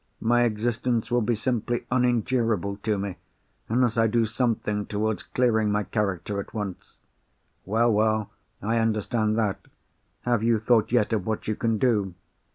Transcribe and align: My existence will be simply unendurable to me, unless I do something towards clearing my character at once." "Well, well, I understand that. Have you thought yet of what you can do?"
My 0.19 0.45
existence 0.45 1.11
will 1.11 1.21
be 1.21 1.35
simply 1.35 1.85
unendurable 1.91 2.77
to 2.77 2.97
me, 2.97 3.17
unless 3.69 3.99
I 3.99 4.07
do 4.07 4.25
something 4.25 4.87
towards 4.87 5.21
clearing 5.21 5.71
my 5.71 5.83
character 5.83 6.39
at 6.39 6.55
once." 6.55 6.97
"Well, 7.65 7.93
well, 7.93 8.31
I 8.63 8.77
understand 8.79 9.37
that. 9.37 9.59
Have 10.21 10.41
you 10.41 10.57
thought 10.57 10.91
yet 10.91 11.13
of 11.13 11.27
what 11.27 11.47
you 11.47 11.55
can 11.55 11.77
do?" 11.77 12.15